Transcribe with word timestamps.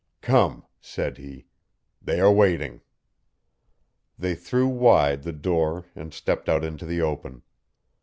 "Come," 0.21 0.65
said 0.79 1.19
he, 1.19 1.45
"they 2.01 2.19
are 2.19 2.31
waiting." 2.31 2.81
They 4.17 4.33
threw 4.33 4.67
wide 4.67 5.21
the 5.21 5.31
door 5.31 5.85
and 5.95 6.11
stepped 6.11 6.49
out 6.49 6.63
into 6.63 6.87
the 6.87 7.01
open. 7.03 7.43